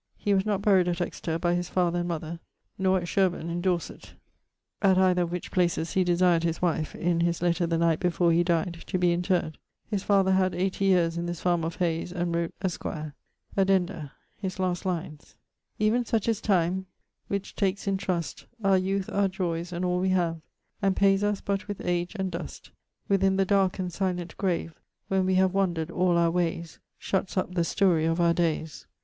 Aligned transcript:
He 0.17 0.33
was 0.33 0.47
not 0.47 0.63
buryed 0.63 0.87
at 0.87 0.99
Exeter 0.99 1.37
by 1.37 1.53
his 1.53 1.69
father 1.69 1.99
and 1.99 2.07
mother, 2.07 2.39
nor 2.75 2.97
at 3.01 3.07
Shirburne 3.07 3.51
in 3.51 3.61
Dorset; 3.61 4.15
at 4.81 4.97
either 4.97 5.21
of 5.21 5.31
which 5.31 5.51
places 5.51 5.93
he 5.93 6.03
desired 6.03 6.41
his 6.43 6.59
wife 6.59 6.95
(in 6.95 7.19
his 7.19 7.43
letter 7.43 7.67
the 7.67 7.77
night 7.77 7.99
before 7.99 8.31
he 8.31 8.43
dyed) 8.43 8.79
to 8.87 8.97
be 8.97 9.13
interred. 9.13 9.59
His 9.85 10.01
father 10.01 10.31
had 10.31 10.55
80 10.55 10.85
yeares 10.85 11.17
in 11.19 11.27
this 11.27 11.41
farme 11.43 11.63
of 11.63 11.75
Hayes, 11.75 12.11
and 12.11 12.33
wrote 12.33 12.51
'esquier.' 12.63 13.13
<_Addenda._> 13.55 14.09
<_His 14.43 14.57
last 14.57 14.87
lines._> 14.87 15.35
Even 15.77 16.03
such 16.03 16.27
is 16.27 16.41
tyme, 16.41 16.87
which 17.27 17.53
takes 17.55 17.85
in 17.85 17.97
trust 17.97 18.47
Our 18.63 18.79
youth, 18.79 19.07
our 19.13 19.27
joyes, 19.27 19.71
and 19.71 19.85
all 19.85 19.99
we 19.99 20.09
have, 20.09 20.41
And 20.81 20.95
payes 20.95 21.23
us 21.23 21.41
but 21.41 21.67
with 21.67 21.79
age 21.85 22.15
and 22.15 22.31
dust. 22.31 22.71
Within 23.07 23.37
the 23.37 23.45
darke 23.45 23.77
and 23.77 23.93
silent 23.93 24.35
grave, 24.37 24.73
When 25.09 25.27
we 25.27 25.35
have 25.35 25.53
wandered 25.53 25.91
all 25.91 26.17
our 26.17 26.31
wayes, 26.31 26.79
Shutts 26.97 27.37
up 27.37 27.53
the 27.53 27.63
story 27.63 28.05
of 28.05 28.19
our 28.19 28.33
dayes. 28.33 28.87